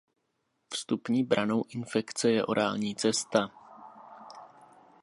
[0.73, 3.51] Vstupní branou infekce je orální cesta.